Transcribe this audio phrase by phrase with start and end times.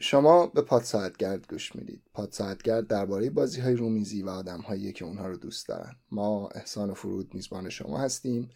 [0.00, 2.02] شما به پاد ساعتگرد گوش می‌دید.
[2.14, 5.96] پاد ساعتگرد درباره بازی های رومیزی و آدم هایی که اونها رو دوست دارن.
[6.10, 8.50] ما احسان فرود میزبان شما هستیم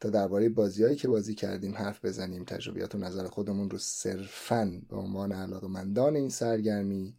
[0.00, 2.44] تا درباره بازیهایی که بازی کردیم حرف بزنیم.
[2.44, 7.16] تجربیات و نظر خودمون رو صرفا به عنوان علاقمندان این سرگرمی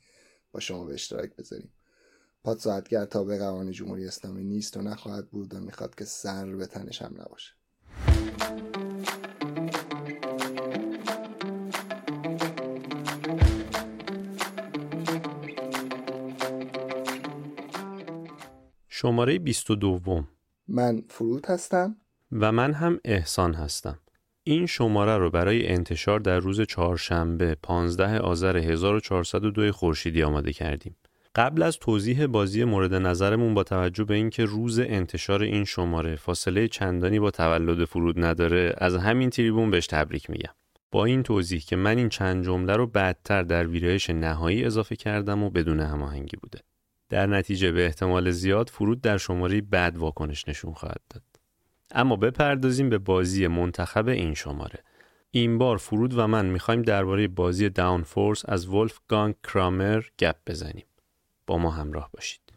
[0.52, 1.71] با شما به اشتراک بذاریم.
[2.43, 6.66] پاد ساعتگر به قوانین جمهوری اسلامی نیست و نخواهد بود و می‌خواد که سر به
[6.66, 7.52] تنش هم نباشه.
[19.04, 20.24] شماره 22
[20.68, 21.96] من فرود هستم
[22.32, 24.00] و من هم احسان هستم.
[24.43, 30.96] این شماره رو برای انتشار در روز چهارشنبه 15 آذر 1402 خورشیدی آماده کردیم.
[31.36, 36.67] قبل از توضیح بازی مورد نظرمون با توجه به اینکه روز انتشار این شماره فاصله
[36.67, 40.54] چندانی با تولد فرود نداره از همین تریبون بهش تبریک میگم.
[40.92, 45.44] با این توضیح که من این چند جمله رو بعدتر در ویرایش نهایی اضافه کردم
[45.44, 46.59] و بدون هماهنگی بوده.
[47.09, 51.23] در نتیجه به احتمال زیاد فرود در شماره بعد واکنش نشون خواهد داد.
[51.92, 54.80] اما بپردازیم به بازی منتخب این شماره.
[55.32, 60.36] این بار فرود و من می‌خوایم درباره بازی داون فورس از ولف گانگ کرامر گپ
[60.48, 60.86] بزنیم.
[61.48, 62.53] با ما همراه باشید.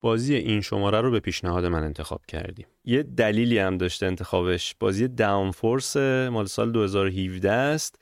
[0.00, 2.66] بازی این شماره رو به پیشنهاد من انتخاب کردیم.
[2.84, 4.74] یه دلیلی هم داشته انتخابش.
[4.80, 7.96] بازی داون فورس مال سال 2017 است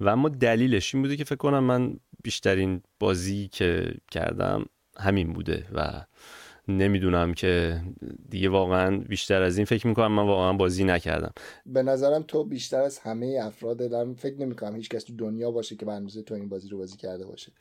[0.00, 4.64] و اما دلیلش این بوده که فکر کنم من بیشترین بازی که کردم
[4.98, 6.04] همین بوده و
[6.68, 7.80] نمی‌دونم که
[8.28, 10.12] دیگه واقعا بیشتر از این فکر می‌کنم.
[10.12, 11.32] من واقعا بازی نکردم.
[11.66, 15.76] به نظرم تو بیشتر از همه افراد دارم فکر نمی‌کنم هیچ کس تو دنیا باشه
[15.76, 17.52] که به تو این بازی رو بازی کرده باشه.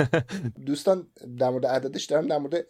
[0.66, 1.06] دوستان
[1.38, 2.66] در مورد عددش دارم در مورد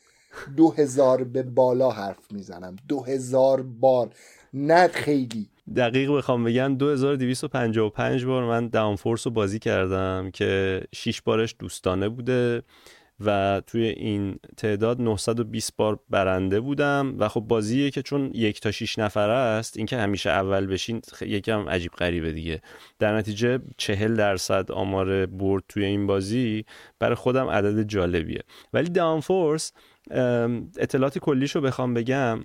[0.56, 2.76] دو هزار به بالا حرف می‌زنم.
[2.88, 4.10] دو هزار بار.
[4.54, 5.48] نه خیلی.
[5.76, 12.08] دقیق بخوام بگم 2255 بار من داون فورس رو بازی کردم که 6 بارش دوستانه
[12.08, 12.62] بوده
[13.24, 18.70] و توی این تعداد 920 بار برنده بودم و خب بازیه که چون یک تا
[18.70, 22.62] 6 نفره است اینکه همیشه اول بشین یکم عجیب غریبه دیگه.
[22.98, 26.64] در نتیجه 40 درصد آمار برد توی این بازی
[26.98, 28.42] برای خودم عدد جالبیه.
[28.72, 29.72] ولی داون فورس
[30.10, 32.44] اطلاعات کلیشو بخوام بگم.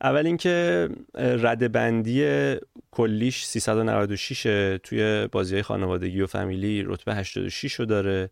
[0.00, 2.54] اول اینکه رده بندی
[2.90, 8.30] کلیش 396 توی بازی های خانوادگی و فامیلی رتبه 86 رو داره.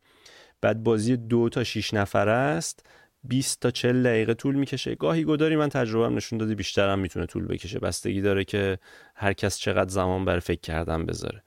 [0.60, 2.86] بعد بازی دو تا 6 نفره است.
[3.24, 4.94] 20 تا 40 دقیقه طول می‌کشه.
[4.94, 7.78] گاهی گداری من تجربه هم نشون داده بیشتر هم می‌تونه طول بکشه.
[7.78, 8.78] بستگی داره که
[9.14, 11.42] هر کس چقدر زمان بر فکر کردن بذاره.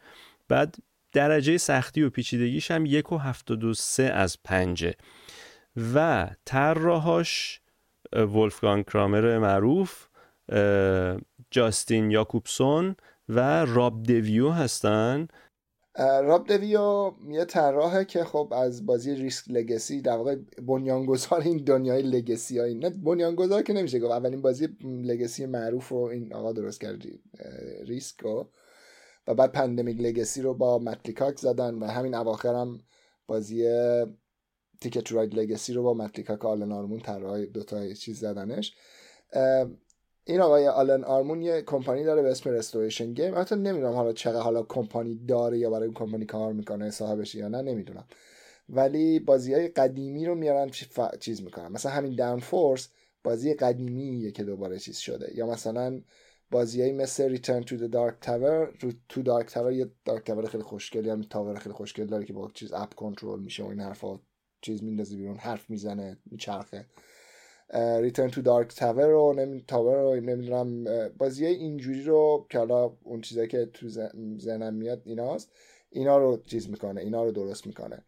[0.47, 0.75] بعد
[1.11, 4.93] درجه سختی و پیچیدگیش هم یک و هفتاد و سه از پنجه.
[5.93, 7.61] و طراحاش
[8.13, 10.07] ولفگان کرامر معروف
[11.51, 12.95] جاستین یاکوبسون
[13.29, 15.27] و راب دویو هستن.
[15.97, 20.35] راب دویو یه طراحه که خب از بازی ریسک لگسی در واقع
[20.67, 25.97] بنیانگذار این دنیای لگسی های نه بنیانگذار که نمیشه گفت اولین بازی لگسی معروف رو
[25.97, 27.01] این آقا درست کرد
[27.85, 28.49] ریسک رو.
[29.27, 32.79] و بعد Pandemic Legacy رو با Matt Leacock زدن و همین اواخر هم
[33.27, 33.67] بازی
[34.89, 36.80] Ticket to Ride Legacy رو با Matt Leacock Alan R.
[36.80, 38.73] Moon طراح دوتا چیز زدنش
[40.23, 41.16] این آقای Alan R.
[41.16, 45.57] Moon یه کمپانی داره به اسم Restoration Games حتی نمی‌دونم حالا چقدر حالا کمپانی داره
[45.57, 48.05] یا برای کمپانی کار می‌کنه صاحبش یا نه نمی‌دونم.
[48.69, 50.69] ولی بازی های قدیمی رو میارن
[51.19, 51.67] چیز می‌کنن.
[51.67, 52.89] مثلا همین Downforce
[53.23, 55.31] بازی قدیمیه که دوباره چیز شده.
[55.35, 56.01] یا مثلا
[56.51, 58.77] بازیایی مثل Return to the Dark Tower
[59.09, 62.51] تو Dark Tower یه Dark Tower خیلی خوشگلی هم تاور خیلی خوشگل داره که با
[62.53, 64.19] چیز اپ کنترل میشه و این حرفا
[64.65, 66.85] چیز میندازه بیرون حرف می‌زنه میچرخه.
[68.01, 70.83] ریترن تو دارک تاور رو تاور رو نمی‌دونم
[71.17, 73.89] بازی اینجوری رو که حالا اون چیزایی که تو
[74.39, 75.51] ذهنم میاد ایناست
[75.89, 78.03] اینا رو چیز می‌کنه اینا رو درست می‌کنه.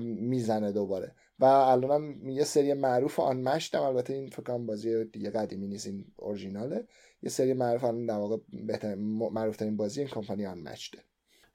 [0.00, 1.14] می‌زنه دوباره.
[1.38, 5.86] و الانم یه سری معروف Unmatched م البته این فکر کنم بازی دیگه قدیمی نیست
[5.86, 6.86] این اورجیناله
[7.22, 8.36] یه سری معروف الان در واقع
[8.66, 8.98] بهترین
[9.32, 10.98] معروف ترین بازی این کمپانی Unmatched ه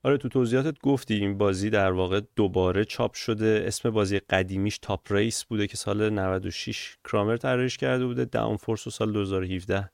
[0.06, 3.64] آره تو توضیحاتت گفتی این بازی در واقع دوباره چاپ شده.
[3.68, 8.26] اسم بازی قدیمیش Top Race بوده که سال 96 Kramer طراحیش کرده بوده.
[8.25, 9.90] Downforce و سال 2017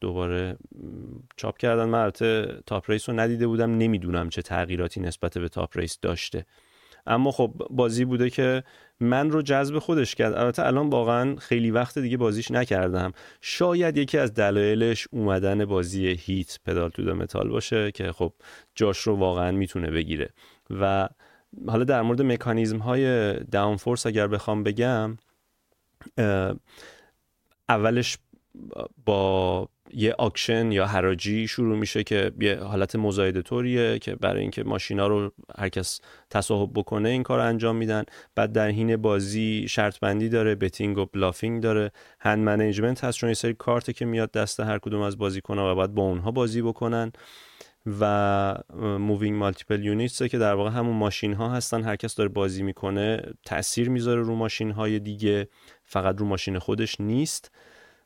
[0.00, 0.56] دوباره
[1.36, 1.84] چاپ کردن.
[1.84, 3.78] من البته Top Race رو ندیده بودم.
[3.78, 6.46] نمی‌دونم چه تغییراتی نسبت به Top Race داشته.
[7.10, 8.62] اما خب بازی بوده که
[9.00, 10.34] من رو جذب خودش کرد.
[10.34, 13.12] البته الان واقعا خیلی وقت دیگه بازیش نکردم.
[13.40, 18.32] شاید یکی از دلایلش اومدن بازی Heat Pedal to the Metal باشه که خب
[18.74, 20.30] جاش رو واقعا می‌تونه بگیره.
[20.70, 21.08] و
[21.68, 25.16] حالا در مورد مکانیزم های Downforce اگر بخوام بگم
[27.68, 28.18] اولش
[29.04, 34.64] با یه auction یا حراجی شروع میشه که یه حالت مزایده طوریه که برای اینکه
[34.64, 36.00] ماشینا رو هر کس
[36.30, 38.04] تصاحب بکنه این کار انجام میدن.
[38.34, 41.92] بعد در حین بازی شرط بندی داره betting و bluffing داره.
[42.20, 45.78] hand management هست چون یه سری کارت که میاد دست هر کدوم از بازیکن‌ها و
[45.78, 47.12] بعد با اونها بازی بکنن.
[48.00, 48.54] و
[48.98, 51.82] moving multiple units که در واقع همون ماشین ها هستن.
[51.82, 55.48] هر کس داره بازی می‌کنه تاثیر می‌ذاره رو ماشین های دیگه.
[55.84, 57.50] فقط رو ماشین خودش نیست.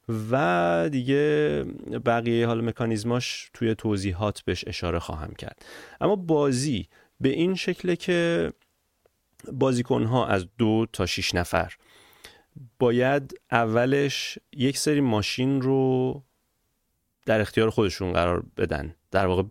[0.09, 1.65] و دیگه
[2.07, 5.65] بقیه حال مکانیزماش توی توضیحات بهش اشاره خواهم کرد.
[6.01, 6.89] اما بازی
[7.21, 8.53] به این شکله که
[9.53, 11.75] بازیکن ها از دو تا شیش نفر
[12.79, 16.23] باید اولش یک سری ماشین رو
[17.27, 18.95] در اختیار خودشون قرار بدن.
[19.11, 19.43] در واقع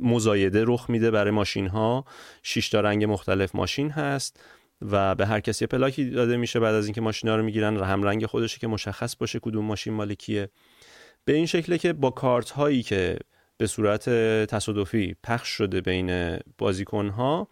[0.00, 2.04] مزایده رخ میده برای ماشین ها
[2.42, 4.40] شش تا رنگ مختلف ماشین هست.
[4.90, 8.26] و به هر کسی پلاکی داده میشه بعد از اینکه ماشینا رو می‌گیرن هم رنگ
[8.26, 10.48] خودشه که مشخص باشه کدوم ماشین مالکیه.
[11.24, 13.18] به این شکله که با کارت هایی که
[13.56, 14.08] به صورت
[14.46, 17.48] تصادفی پخش شده بین بازیکن ها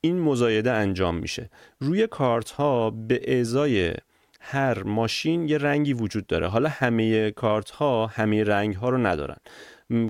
[0.00, 1.50] این مزایده انجام میشه.
[1.78, 3.94] روی کارت ها به ازای
[4.40, 6.46] هر ماشین یه رنگی وجود داره.
[6.46, 9.36] حالا همه کارت ها همه رنگ ها رو ندارن.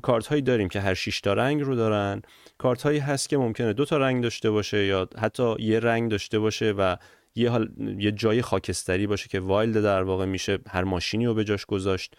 [0.02, 2.22] کارت هایی داریم که هر 6 تا رنگ رو دارن.
[2.58, 6.38] کارت هایی هست که ممکنه دو تا رنگ داشته باشه یا حتی یه رنگ داشته
[6.38, 6.96] باشه و
[7.34, 11.44] یه, حال، یه جای خاکستری باشه که wild در واقع میشه هر ماشینی رو به
[11.44, 12.16] جاش گذاشت.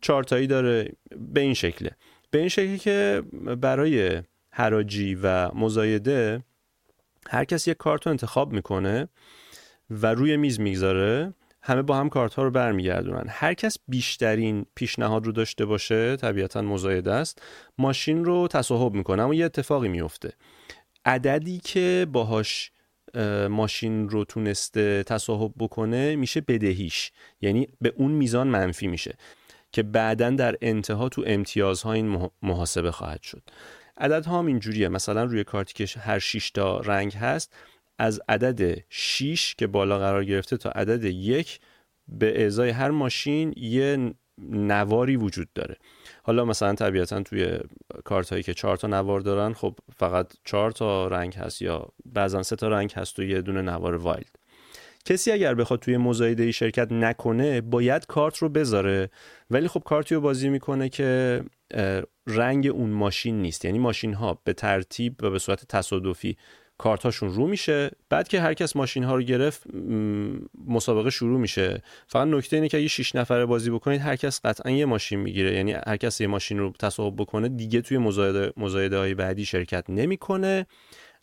[0.00, 1.90] چارتایی داره به این شکله.
[2.30, 3.22] به این شکلی که
[3.60, 6.44] برای حراجی و مزایده
[7.28, 9.08] هر کس یک کارت رو انتخاب می‌کنه
[9.90, 11.34] و روی میز می‌گذاره.
[11.68, 13.24] همه با هم کارت ها رو برمیگردونن.
[13.28, 17.42] هر کس بیشترین پیشنهاد رو داشته باشه طبیعتا مزایده است
[17.78, 19.22] ماشین رو تصاحب می‌کنه.
[19.22, 20.32] اما یه اتفاقی میفته
[21.04, 22.72] عددی که باهاش
[23.50, 27.12] ماشین رو تونسته تصاحب بکنه میشه بدهیش.
[27.40, 29.14] یعنی به اون میزان منفی میشه
[29.72, 33.42] که بعدا در انتها تو امتیازها این محاسبه خواهد شد.
[33.96, 34.88] عددها هم اینجوریه.
[34.88, 37.56] مثلا روی کارتی که هر 6 تا رنگ هست
[37.98, 41.60] از عدد 6 که بالا قرار گرفته تا عدد یک
[42.08, 44.14] به ازای هر ماشین یه
[44.50, 45.76] نواری وجود داره.
[46.22, 47.58] حالا مثلا طبیعتا توی
[48.04, 52.42] کارت هایی که چهار تا نوار دارن خب فقط چهار تا رنگ هست یا بعضا
[52.42, 54.36] سه تا رنگ هست و یه دونه نوار وایلد.
[55.04, 59.10] کسی اگر بخواد توی مزایده ای شرکت نکنه باید کارت رو بذاره.
[59.50, 61.42] ولی خب کارتی رو بازی می‌کنه که
[62.26, 63.64] رنگ اون ماشین نیست.
[63.64, 66.36] یعنی ماشین ها به ترتیب و به صورت تصادفی
[66.78, 67.90] کارتاشون رو میشه.
[68.08, 69.62] بعد که هر کس ماشین ها رو گرفت
[70.66, 71.82] مسابقه شروع میشه.
[72.06, 75.54] فقط نکته اینه که اگه 6 نفره بازی بکنید هر کس قطعا یه ماشین می‌گیره.
[75.54, 79.84] یعنی هر کس یه ماشین رو تصاحب بکنه دیگه توی مزایده مزایده های بعدی شرکت
[79.88, 80.66] نمی‌کنه.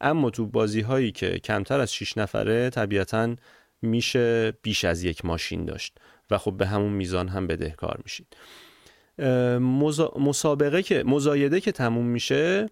[0.01, 3.35] اما تو بازی هایی که کمتر از 6 نفره طبیعتا
[3.81, 5.97] میشه بیش از یک ماشین داشت.
[6.31, 8.37] و خب به همون میزان هم بدهکار میشید.
[10.19, 12.69] مسابقه که مزایده که تموم میشه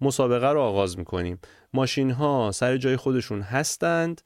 [0.00, 1.38] مسابقه رو آغاز می‌کنیم.
[1.72, 4.22] ماشین ها سر جای خودشون هستند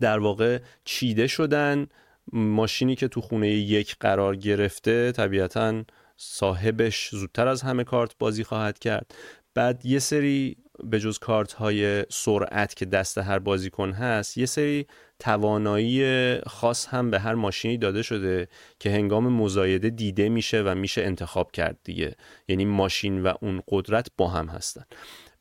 [0.00, 1.86] در واقع چیده شدن.
[2.32, 5.84] ماشینی که تو خونه یک قرار گرفته طبیعتا
[6.16, 9.14] صاحبش زودتر از همه کارت بازی خواهد کرد.
[9.54, 14.86] بعد یه سری به جز کارت های سرعت که دست هر بازیکن هست یه سری
[15.18, 21.02] توانایی خاص هم به هر ماشینی داده شده که هنگام مزایده دیده میشه و میشه
[21.02, 22.14] انتخاب کرد دیگه.
[22.48, 24.84] یعنی ماشین و اون قدرت با هم هستن.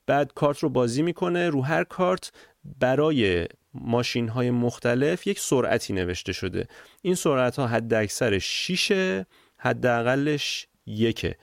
[0.10, 1.50] بعد کارت رو بازی می‌کنه.
[1.50, 2.32] رو هر کارت
[2.80, 6.68] برای ماشین های مختلف یک سرعتی نوشته شده.
[7.02, 9.24] این سرعت ها حد اکثر 6
[9.58, 11.36] حداقلش یکه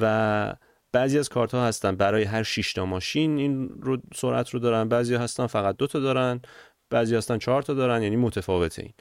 [0.00, 0.54] و
[0.92, 3.38] بعضی از کارت ها هستن برای هر 6 تا ماشین.
[3.38, 4.88] این رو سرعت رو دارن.
[4.88, 6.40] بعضی هستن فقط دو تا دارن.
[6.90, 8.02] بعضی هستن چهار تا دارن.
[8.02, 8.92] یعنی متفاوته این.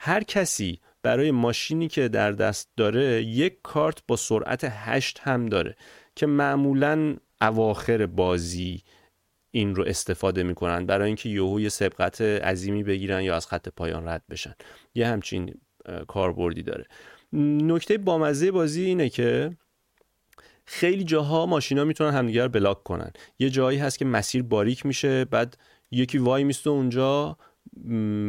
[0.00, 5.76] هر کسی برای ماشینی که در دست داره یک کارت با سرعت 8 هم داره
[6.16, 8.82] که معمولا اواخر بازی
[9.50, 14.08] این رو استفاده می‌کنن برای اینکه یهو یه سبقت عظیمی بگیرن یا از خط پایان
[14.08, 14.54] رد بشن.
[14.94, 15.54] یه همچین
[16.08, 16.86] کاربردی داره.
[17.32, 19.56] نکته بامزه بازی اینه که
[20.64, 23.10] خیلی جاها ماشینا می‌تونن همدیگر بلاک کنن.
[23.38, 25.58] یه جایی هست که مسیر باریک میشه بعد
[25.90, 27.38] یکی وای میسته اونجا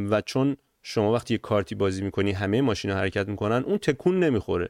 [0.09, 4.69] و چون شما وقتی یه کارتی بازی می‌کنی همه ماشینا حرکت می‌کنن اون تکون نمی‌خوره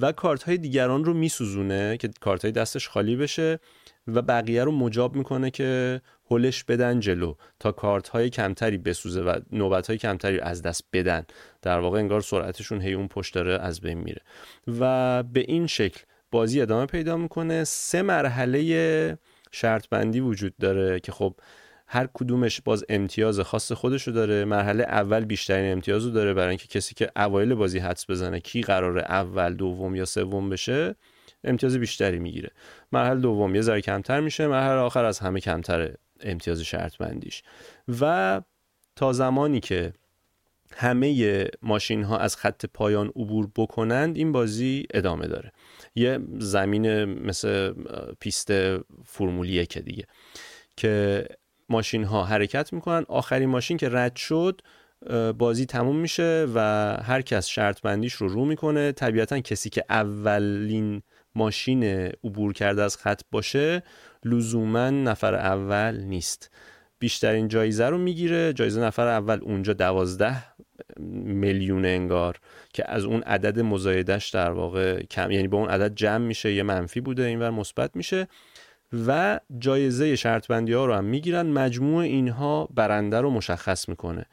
[0.00, 3.58] و کارت های دیگران رو میسوزونه که کارت های دستش خالی بشه
[4.06, 6.00] و بقیه رو مجاب می‌کنه که
[6.30, 11.26] هلش بدن جلو تا کارت های کمتری بسوزه و نوبت های کمتری از دست بدن.
[11.62, 14.22] در واقع انگار سرعتشون هی اون پشت داره از بین میره.
[14.80, 16.00] و به این شکل
[16.30, 17.64] بازی ادامه پیدا می‌کنه.
[17.64, 19.18] سه مرحله
[19.52, 21.34] شرط بندی وجود داره که خب
[21.90, 24.44] هر کدومش باز امتیاز خاص خودشو داره.
[24.44, 29.02] مرحله اول بیشترین امتیازو داره برای اینکه کسی که اوایل بازی حدس بزنه کی قراره
[29.02, 30.94] اول دوم یا سوم بشه
[31.44, 32.50] امتیاز بیشتری می‌گیره.
[32.92, 37.42] مرحله دوم یه ذره کمتر میشه مرحله آخر از همه کمتر امتیاز شرط بندیش
[38.00, 38.40] و
[38.96, 39.92] تا زمانی که
[40.72, 45.52] همه ماشین ها از خط پایان عبور بکنند این بازی ادامه داره.
[45.94, 47.72] یه زمین مثل
[48.20, 48.52] پیست
[49.04, 50.04] فرمولی که دیگه
[50.76, 51.26] که
[51.68, 53.04] ماشین ها حرکت می‌کنن.
[53.08, 54.60] آخرین ماشین که رد شد
[55.38, 56.60] بازی تموم میشه و
[57.02, 58.92] هر کس شرط بندیش رو رو می‌کنه.
[58.92, 61.02] طبیعتا کسی که اولین
[61.34, 61.84] ماشین
[62.24, 63.82] عبور کرده از خط باشه
[64.24, 66.50] لزوما نفر اول نیست.
[66.98, 68.52] بیشترین جایزه رو می‌گیره.
[68.52, 70.44] جایزه نفر اول اونجا دوازده
[71.24, 72.38] میلیون انگار
[72.72, 76.62] که از اون عدد مزایدش در واقع کم یعنی با اون عدد جمع میشه یه
[76.62, 78.28] منفی بوده اینور مثبت میشه.
[79.06, 81.46] و جایزه شرط بندی ها رو هم می‌گیرن.
[81.46, 84.26] مجموع اینها برنده رو مشخص می‌کنه.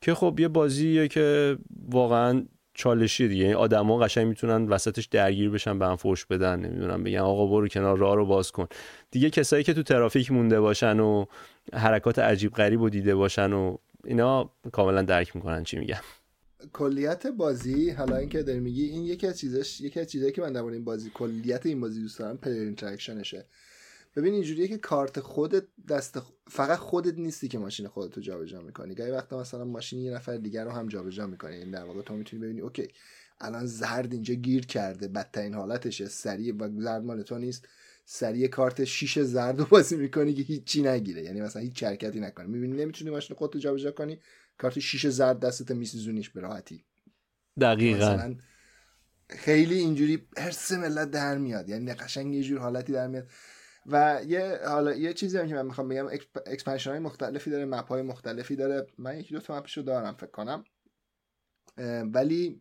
[0.00, 3.42] که خب یه بازیه که واقعا چالشی دیگه.
[3.42, 7.68] یعنی آدما قشنگ می‌تونن وسطش درگیر بشن به هم فوش بدن نمی‌دونم بگن آقا برو
[7.68, 8.66] کنار راه رو باز کن.
[9.10, 11.24] دیگه کسایی که تو ترافیک مونده باشن و
[11.72, 16.00] حرکات عجیب غریب و دیده باشن و اینا کاملا درک می‌کنن چی میگم.
[16.72, 20.52] کلیت بازی حالا اینکه داری میگی این یکی از چیزاش یکی از چیزایی که من
[20.52, 23.46] در این بازی کلیت این بازی دوست دارم player interaction شه.
[24.18, 28.94] ببین اینجوریه که کارت خودت دست فقط خودت نیستی که ماشین خودت رو جابجا می‌کنی.
[28.94, 32.02] گاهی وقتا مثلا ماشین یه نفر دیگر رو هم جابجا می‌کنی این یعنی در واقع
[32.02, 32.88] تو می‌تونی ببینی okay
[33.40, 37.68] الان زرد اینجا گیر کرده بدترین حالتشه سریع و زرد مال تو نیست.
[38.04, 41.22] سریع کارت شیش زرد رو بازی می‌کنی که هیچی نگیره.
[41.22, 44.20] یعنی مثلا هیچ حرکتی نکنی می‌بینی نمی‌تونی ماشین خودت رو جابجا کنی
[44.58, 46.84] کارت شیش زرد دستت میسوزونیش به راحتی.
[47.60, 48.34] دقیقا.
[49.30, 51.68] خیلی اینجوری حرص ملت در میاد.
[51.68, 53.28] یعنی قشنگ یه جور حالتی در میاد.
[53.86, 56.06] و یه حالا یه چیزی هم که من می‌خوام بگم
[56.46, 58.86] expansion های مختلفی داره map های مختلفی داره.
[58.98, 60.64] من یکی دو تا map شو دارم فکر کنم.
[62.12, 62.60] ولی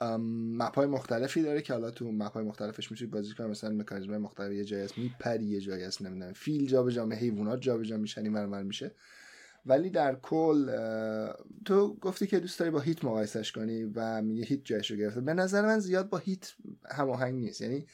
[0.00, 4.16] مپ های مختلفی داره که حالا تو مپ های مختلفش می‌تونید بازی کنید مثلا مکانیزم
[4.16, 8.22] مختلف یه جایی هست میپری یه جایی هست نمی‌دونم فیل جابجا به حیوانات جابجا میشن
[8.22, 8.94] این میشه.
[9.66, 10.70] ولی در کل
[11.64, 15.20] تو گفتی که دوست داری با هیت مقایسش کنی و میگه هیت جایش رو گرفته.
[15.20, 16.52] به نظر من زیاد با هیت
[16.90, 17.60] هماهنگ نیست.
[17.60, 17.86] یعنی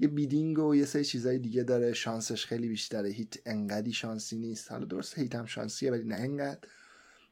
[0.00, 1.92] یه بیدینگ و یه سری چیزای دیگه داره.
[1.92, 3.08] شانسش خیلی بیشتره.
[3.08, 4.72] هیت انقدی شانسی نیست.
[4.72, 6.68] حالا درست هیت هم شانسیه ولی نه انقدر.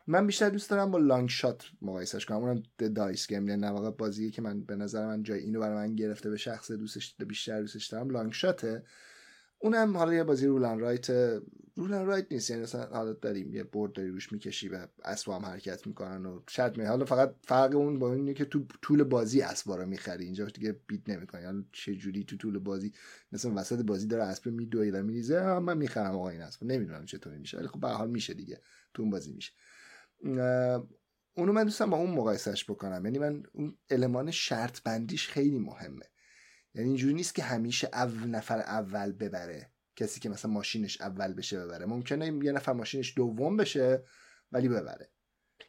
[0.07, 2.39] من بیشتر دوست دارم با Long Shot مقایسش کنم.
[2.39, 2.63] اونم
[2.95, 6.31] Dice Game یعنی واقع بازیه که من به نظر من جای اینو برای من گرفته
[6.31, 8.11] به شخصه دوستش بیشتر دوستش دارم.
[8.11, 8.83] Long Shot ه
[9.59, 11.11] اونم حالا یه بازی roll and write
[11.77, 12.51] roll and write نیست.
[12.51, 16.41] یعنی مثلا حالا داریم یه board داری روش می‌کشی و اسبا هم حرکت می‌کنن و
[16.49, 20.25] شرط می حالا فقط فرق اون با اینه که تو طول بازی اسبا رو می‌خری.
[20.25, 21.45] اینجا دیگه bet نمی‌کنی.
[21.45, 22.93] حالا چه جوری تو طول بازی؟
[23.33, 27.39] مثلا وسط بازی داره اسب میدوی و میریزه من می‌خرم آقا این اسب نمی‌دونم چطوری
[27.39, 28.61] میشه ولی خب به حال میشه دیگه.
[28.95, 29.53] تو اون بازی میشه.
[31.37, 33.05] اونو من دوستم با اون مقایسش بکنم.
[33.05, 36.05] یعنی من اون المان شرط بندیش خیلی مهمه.
[36.79, 41.65] یعنی اینجوری نیست که همیشه اول نفر اول ببره کسی که مثلا ماشینش اول بشه
[41.65, 41.87] ببره.
[41.87, 44.05] ممکنه یه نفر ماشینش دوم بشه
[44.53, 45.11] ولی ببره.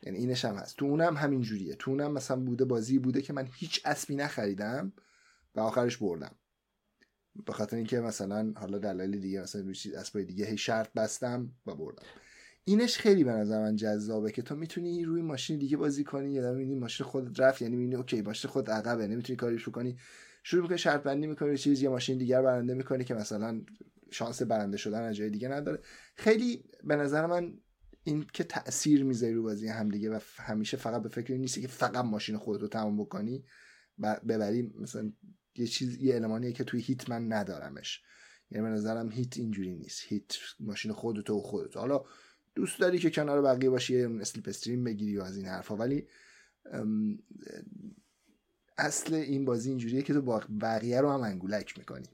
[0.04, 0.78] یعنی اینش هم هست.
[0.78, 1.76] تو اونم همین جوریه.
[1.76, 4.94] تو اونم مثلا بوده بازی بوده که من هیچ اسبی نخریدم
[5.56, 6.36] و آخرش بردم.
[7.46, 11.76] به خاطر اینکه مثلا حالا دلایل دیگه مثلا روی اسبای دیگه هی شرط بستم و
[11.76, 12.06] بردم.
[12.64, 16.54] اینش خیلی به نظر من جذابه که تو می‌تونی روی ماشین دیگه بازی کنی یا
[16.54, 19.98] می‌بینی ماشین خود رفت یعنی می‌بینی اوکی ماشین خود عقبه نمی‌تونی کاریش کنی
[20.50, 23.62] شروع می‌کنی شرط بندی می‌کنی چیز یا ماشین دیگر برنده می‌کنی که مثلا
[24.12, 25.80] شانس برنده شدن از جای دیگه نداره.
[26.16, 27.58] خیلی به نظر من
[28.04, 31.68] این که تاثیر می‌ذاری رو بازی هم دیگه و همیشه فقط به فکر نیستی که
[31.68, 33.46] فقط ماشین خودت رو تمام بکنی
[34.00, 35.14] و ببری مثلا
[35.56, 38.02] یه چیز یه المانیه که توی هیت من ندارمش.
[38.52, 40.02] یعنی به نظرم Heat اینجوری نیست.
[40.08, 42.06] Heat ماشین خودت و خودت حالا
[42.56, 45.76] دوست داری که کنار بقیه باشی یه slipstream بگیری و از این حرفا.
[45.76, 46.08] ولی
[48.80, 52.08] اصل این بازی اینجوریه که تو بقیه رو هم انگولک می‌کنی.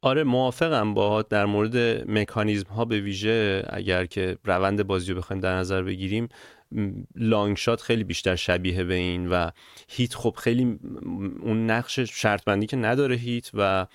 [0.00, 1.76] آره موافقم با در مورد
[2.10, 6.28] مکانیزم ها به ویژه اگر که روند بازی رو بخوایم در نظر بگیریم
[7.14, 9.50] Long Shot خیلی بیشتر شبیه به این و
[9.88, 10.78] Heat خب خیلی
[11.42, 13.86] اون نقش شرط بندی که نداره هیت و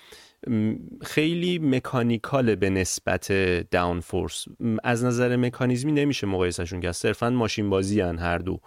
[1.02, 3.32] خیلی مکانیکال به نسبت
[3.70, 4.44] داون فورس.
[4.84, 6.92] از نظر مکانیزمی نمیشه مقایسهشون کرد.
[6.92, 8.60] صرفا ماشین بازی هن هر دو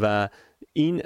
[0.00, 0.28] و
[0.76, 1.02] این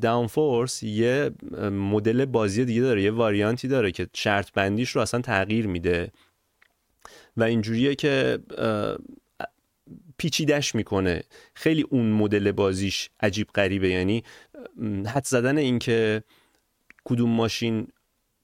[0.00, 1.30] داون فورس یه
[1.70, 6.12] مدل بازی دیگه داره یه واریانتی داره که شرط بندیش رو اصلا تغییر میده.
[7.36, 8.38] و اینجوریه که
[10.18, 11.22] پیچیدش می‌کنه.
[11.54, 13.88] خیلی اون مدل بازیش عجیب غریبه.
[13.88, 14.22] یعنی
[15.06, 16.22] حد زدن این که
[17.04, 17.86] کدوم ماشین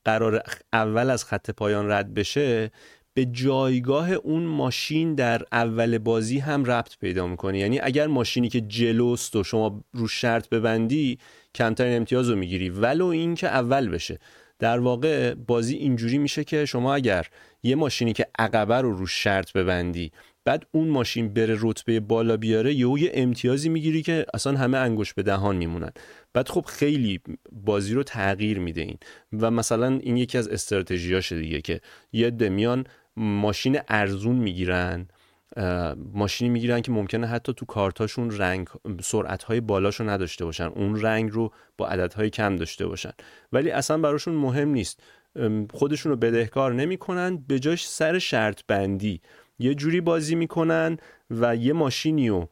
[0.04, 2.70] قرار اول از خط پایان رد بشه
[3.18, 7.58] به جایگاه اون ماشین در اول بازی هم ربط پیدا می‌کنه.
[7.58, 11.18] یعنی اگر ماشینی که جلوست و شما رو شرط ببندی
[11.54, 12.70] کمترین امتیاز رو می‌گیری.
[12.70, 14.18] ولو این که اول بشه.
[14.58, 17.26] در واقع بازی اینجوری میشه که شما اگر
[17.62, 20.12] یه ماشینی که عقبه رو رو شرط ببندی
[20.44, 25.14] بعد اون ماشین بره رتبه بالا بیاره یهو یه امتیازی می‌گیری که اصلا همه انگوش
[25.14, 25.90] به دهان میمونن.
[26.32, 27.20] بعد خب خیلی
[27.52, 28.98] بازی رو تغییر میده این.
[29.32, 31.80] و مثلا این یکی از استراتژیاشه دیگه که
[32.12, 32.84] یه دمیان
[33.18, 35.08] ماشین ارزون می‌گیرن
[36.12, 38.68] ماشینی می‌گیرن که ممکنه حتی تو کارتاشون رنگ
[39.02, 40.64] سرعت های بالاشو نداشته باشن.
[40.64, 43.12] اون رنگ رو با عددهای کم داشته باشن.
[43.52, 45.02] ولی اصلا براشون مهم نیست.
[45.70, 47.36] خودشون رو بدهکار نمی‌کنن.
[47.36, 49.20] به جاش سر شرط بندی.
[49.58, 50.96] یه جوری بازی می‌کنن
[51.30, 52.48] و یه ماشینی رو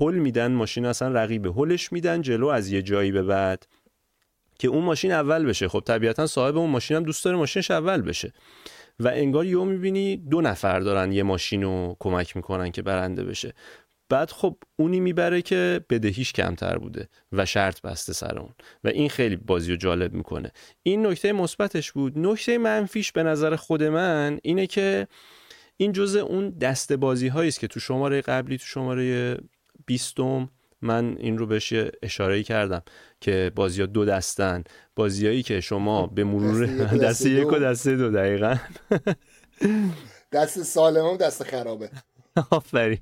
[0.00, 0.52] هل میدن.
[0.52, 1.52] ماشین اصلا رقیبه.
[1.52, 3.66] هلش میدن جلو از یه جایی به بعد
[4.58, 5.68] که اون ماشین اول بشه.
[5.68, 8.32] خب طبیعتا صاحب اون ماشین هم دوست داره ماشینش اول بشه.
[9.00, 13.54] و انگار یهو می‌بینی دو نفر دارن یه ماشین رو کمک می‌کنن که برنده بشه.
[14.08, 18.54] بعد خب اونی می‌بره که بدهیش کمتر بوده و شرط بسته سر اون.
[18.84, 20.50] و این خیلی بازی رو جالب می‌کنه.
[20.82, 22.18] این نکته مثبتش بود.
[22.18, 25.06] نکته منفیش به نظر خود من اینه که
[25.76, 29.36] این جزء اون دسته بازی است که تو شماره قبلی تو شماره
[29.86, 30.48] بیستم
[30.82, 32.82] من این رو بهش اشاره کردم
[33.20, 34.64] که بازی ها دو دستن.
[34.96, 38.10] بازیایی که شما به مرور دسته یک و دسته دو.
[38.10, 38.56] دقیقا.
[40.32, 41.90] دست سالم و دست خرابه.
[42.50, 42.98] آفرین.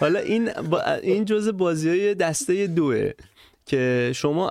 [0.00, 3.10] حالا این با این جزء بازی های دسته دوه
[3.66, 4.50] که شما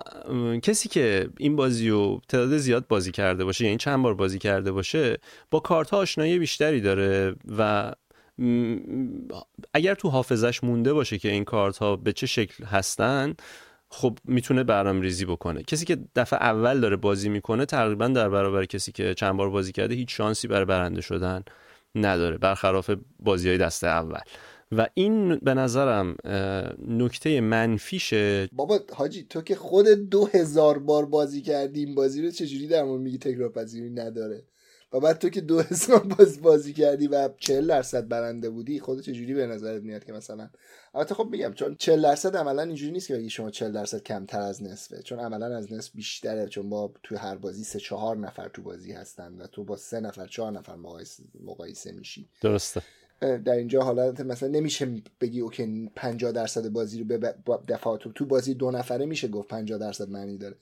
[0.64, 4.72] کسی که این بازی رو تعداد زیاد بازی کرده باشه یعنی چند بار بازی کرده
[4.72, 5.18] باشه
[5.52, 7.92] با کارت ها آشنایی بیشتری داره و
[9.74, 13.34] اگر تو حافظش مونده باشه که این کارت ها به چه شکل هستن
[13.90, 15.64] خب می‌تونه برنامه ریزی بکنه.
[15.64, 19.72] کسی که دفعه اول داره بازی می‌کنه تقریبا در برابر کسی که چند بار بازی
[19.72, 21.44] کرده هیچ شانسی برای برنده شدن
[21.96, 24.20] نداره برخلاف بازی های دسته اول.
[24.72, 26.16] و این به نظرم
[26.88, 28.50] نکته منفیشه.
[28.52, 33.18] بابا حاجی تو که خود دو هزار بار بازی کردی بازی رو چجوری در میگی
[33.18, 34.44] تکرار پذیری نداره؟
[34.94, 39.02] و بعد تو که دو هزار باز بازی کردی و 40 درصد برنده بودی خود
[39.02, 40.50] چجوری به نظرت میاد که مثلا؟
[40.94, 44.42] البته خب میگم چون 40 درصد عملا اینجوری نیست که بگی شما 40 درصد کمتر
[44.42, 45.02] از نصفه.
[45.02, 48.92] چون عملا از نصف بیشتره چون با توی هر بازی سه چهار نفر تو بازی
[48.92, 50.76] هستن و تو با سه نفر چهار نفر
[51.44, 52.30] مقایسه میشی.
[52.42, 52.82] درسته.
[53.20, 57.36] در اینجا حالت مثلا نمیشه بگی اوکی 50 درصد بازی رو به
[57.68, 60.56] دفعه تو تو بازی دو نفره میشه گفت 50 درصد معنی داره.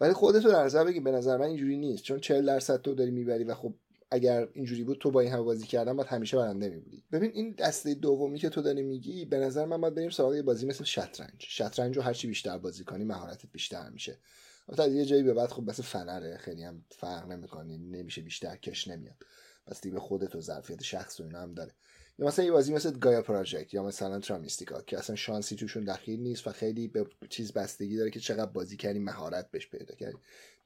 [0.00, 2.02] ولی خودت رو در نظر بگی به نظر من اینجوری نیست.
[2.02, 3.74] چون 40 درصد تو داری می‌بری و خب
[4.10, 7.04] اگر اینجوری بود تو با این همه بازی کردن باید همیشه برنده میبودی.
[7.12, 10.66] ببین این دسته دومی که تو داری میگی به نظر من باید بریم سراغ بازی
[10.66, 11.34] مثل شطرنج.
[11.38, 14.18] شطرنج رو هرچی بیشتر بازی کنی مهارتت بیشتر میشه.
[14.68, 17.78] البته یه جایی به بعد خب مثل فنره خیلی هم فرق نمی‌کنه.
[17.78, 19.16] نمیشه بیشتر کش نمیاد.
[19.66, 21.72] پس به خودت و ظرفیت شخص و اینا هم داره.
[22.20, 26.20] یا مثلا یه بازی مثل گایا پراجکت یا مثلا ترامیستیکا که اصلا شانسی توشون دخیل
[26.20, 30.16] نیست و خیلی به چیز بستگی داره که چقدر بازی کردی مهارت بهش پیدا کردی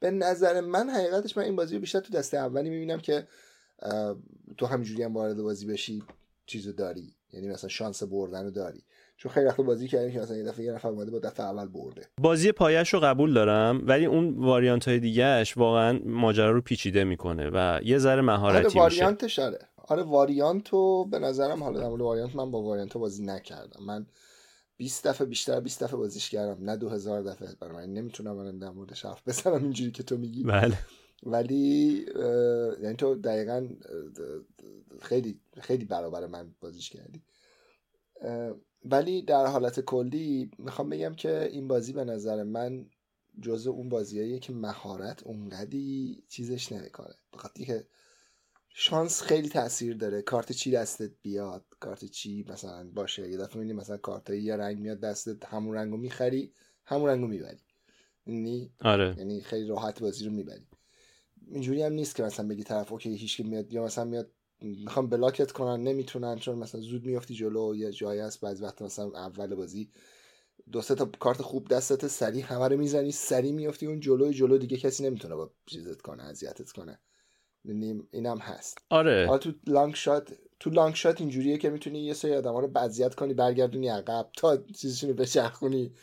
[0.00, 3.26] به نظر من حقیقتش من این بازی رو بیشتر تو دسته اولی می‌بینم که
[4.56, 6.02] تو همینجوری هم وارد بازی بشی
[6.46, 7.14] چیزو داری.
[7.32, 8.84] یعنی مثلا شانس بردن رو داری.
[9.16, 11.66] چون خیلی وقت بازی کردیم که مثلا یه دفعه یه نفر اومده با دفعه اول
[11.66, 12.02] برده.
[12.20, 17.50] بازی پایش رو قبول دارم ولی اون واریانت های دیگهش واقعا ماجرا رو پیچیده می‌کنه
[17.52, 19.58] و یه ذره مهارتی آره واریانتش آره.
[19.88, 23.84] آره واریانتو به نظرم حالا در واریانت من با واریانت بازی نکردم.
[23.84, 24.06] من
[24.76, 27.54] 20 دفعه بیشتر 20 دفعه بازیش کردم نه 2000 دفعه.
[27.60, 30.44] برای من نمی‌تونم من در موردش حرف بزنم اینجوری که تو میگی.
[30.44, 30.78] بله.
[31.22, 32.06] ولی
[32.82, 33.68] یعنی تو دقیقا
[35.00, 37.22] خیلی خیلی برابر من بازیش کردی.
[38.84, 42.86] ولی در حالت کلی می‌خوام بگم که این بازی به نظر من
[43.42, 47.14] جزء اون بازیاییه که مهارت اونقدی چیزش نمی‌کنه.
[47.32, 47.86] بخاطر که
[48.76, 50.22] شانس خیلی تاثیر داره.
[50.22, 54.78] کارت چی دستت بیاد؟ کارت چی مثلا باشه؟ یه دفعه می‌بینی مثلا کارت یه رنگ
[54.78, 56.52] میاد دستت همون رنگو می‌خری
[56.84, 57.60] همون رنگو می‌بری.
[58.26, 59.14] یعنی آره.
[59.18, 60.66] یعنی خیلی راحت بازی رو می‌بری.
[61.46, 65.45] اینجوری هم نیست که مثلا بگی طرف OK هیچ میاد یا مثلا میاد می‌خوام block
[65.45, 69.54] ت کنن نمی‌تونن چون مثلا زود میافتی جلو یا جایی هست بعضی وقت مثلا اول
[69.54, 69.90] بازی
[70.72, 74.58] دو سه تا کارت خوب دستت سری همه رو می‌زنی سری میافتی اون جلو جلو
[74.58, 76.98] دیگه کسی نمی‌تونه با چیزت کنه اذیتت کنه.
[77.64, 78.78] این اینم هست.
[78.90, 79.26] آره.
[79.26, 83.14] حالا تو لانگ شات تو لانگ شات اینجوریه که می‌تونی یه سری آدما رو بذیت
[83.14, 85.94] کنی برگردونی عقب تا چیزشون رو بچرخونی.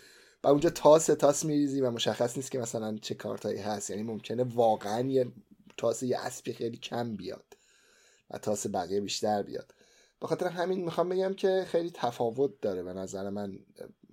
[0.43, 3.89] و اونجا تاس تاس میریزی و مشخص نیست که مثلا چه کارتایی هست.
[3.89, 5.28] یعنی ممکنه واقعا یه
[5.78, 7.45] تاس یه اسبی خیلی کم بیاد
[8.30, 9.74] و تاس بقیه بیشتر بیاد.
[10.19, 13.60] به خاطر همین می‌خوام بگم که خیلی تفاوت داره به نظر من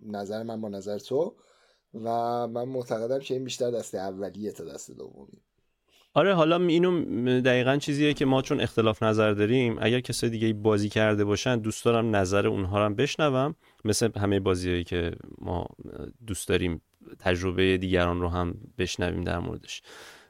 [0.06, 1.34] نظر من با نظر تو
[1.94, 2.08] و
[2.46, 5.42] من معتقدم که این بیشتر دست اولیه تا دست دومی.
[6.14, 10.88] آره حالا اینو دقیقا چیزیه که ما چون اختلاف نظر داریم اگر کسای دیگه بازی
[10.88, 13.54] کرده باشن دوست دارم نظر اونها رو بشنوم.
[13.84, 15.66] مثل همه بازیهایی که ما
[16.26, 16.80] دوست داریم
[17.18, 19.82] تجربه دیگران رو هم بشنویم در موردش.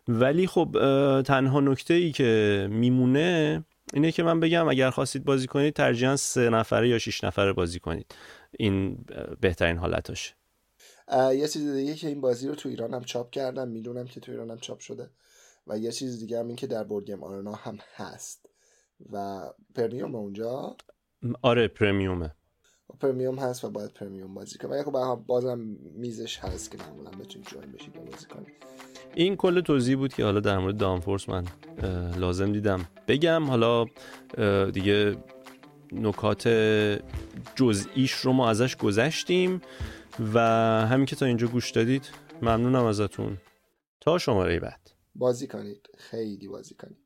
[0.09, 0.69] ولی خب
[1.27, 3.65] تنها نکته ای که میمونه
[3.95, 7.81] اینه که من بگم اگر خواستید بازی کنید ترجیحاً سه نفره یا شش نفره بازی
[7.81, 8.15] کنید.
[8.59, 9.05] این
[9.41, 10.35] بهترین حالتاشه
[11.13, 14.33] یه چیز دیگه که این بازی رو تو ایران هم چاپ کردم می‌دونم که تو
[14.33, 15.11] ایران هم چاپ شده.
[15.69, 18.49] و یه چیز دیگه هم این که در Board Game Arena هم هست.
[19.13, 19.41] و
[19.75, 20.77] premium اونجا؟
[21.43, 22.35] آره premium ه.
[23.01, 25.59] premium هست و باید premium بازی کنم ولی خب بازم
[25.95, 28.49] میزش هست که معمولا بتونید join بشید و بازی کنید
[29.15, 31.45] این کل توضیح بود که حالا در مورد Downforce من
[32.17, 33.45] لازم دیدم بگم.
[33.45, 33.87] حالا
[34.71, 35.17] دیگه
[35.93, 36.49] نکات
[37.55, 39.61] جزئیش رو ما ازش گذشتیم
[40.35, 40.41] و
[40.87, 42.11] همین که تا اینجا گوش دادید
[42.43, 43.39] ممنونم ازتون.
[44.01, 44.98] تا شماره بعد.
[45.19, 45.89] بازی کنید.
[45.99, 46.99] خیلی بازی کنید.